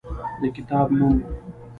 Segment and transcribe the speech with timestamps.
[0.39, 1.15] د کتاب نوم: